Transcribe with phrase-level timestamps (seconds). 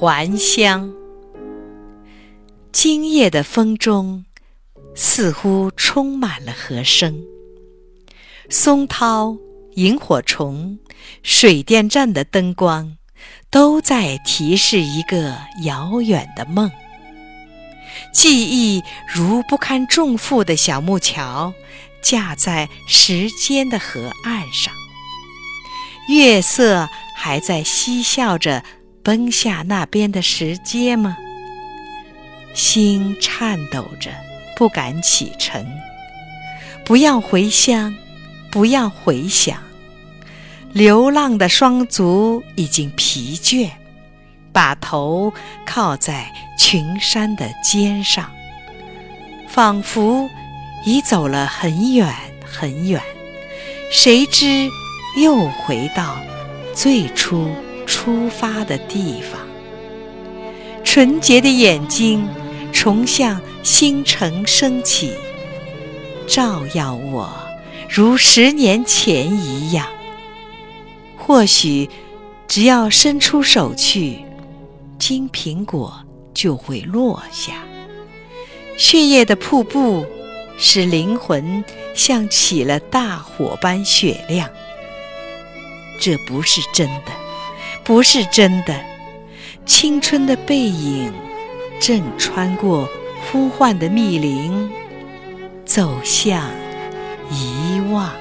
[0.00, 0.94] 还乡。
[2.70, 4.24] 今夜的风中，
[4.94, 7.20] 似乎充满了和声。
[8.48, 9.36] 松涛、
[9.74, 10.78] 萤火虫、
[11.24, 12.96] 水电站的灯光，
[13.50, 16.70] 都在提示一个遥远的梦。
[18.12, 21.52] 记忆如不堪重负的小木桥，
[22.00, 24.72] 架在时间的河岸上。
[26.08, 28.62] 月色还在嬉笑着
[29.08, 31.16] 奔下那边的石阶吗？
[32.52, 34.10] 心颤抖着，
[34.54, 35.66] 不敢启程。
[36.84, 37.96] 不要回乡，
[38.50, 39.62] 不要回想。
[40.74, 43.70] 流浪的双足已经疲倦，
[44.52, 45.32] 把头
[45.64, 48.30] 靠在群山的肩上，
[49.48, 50.28] 仿佛
[50.84, 53.00] 已走了很远很远。
[53.90, 54.68] 谁知？
[55.16, 56.18] 又回到
[56.74, 57.50] 最初
[57.88, 59.40] 出发的地方，
[60.84, 62.28] 纯洁的眼睛
[62.70, 65.14] 重向星辰升起，
[66.26, 67.32] 照耀我，
[67.88, 69.86] 如十年前一样。
[71.16, 71.88] 或许
[72.46, 74.24] 只要伸出手去，
[74.98, 76.04] 金苹果
[76.34, 77.64] 就会落下。
[78.76, 80.06] 血液的瀑布，
[80.58, 84.48] 使灵魂像起了大火般雪亮。
[86.00, 87.12] 这不是真的，
[87.88, 88.74] 不是真的。
[89.64, 91.10] 青春的背影
[91.80, 92.86] 正穿过
[93.32, 94.70] 呼唤的密林，
[95.64, 96.50] 走向
[97.30, 98.12] 遗忘。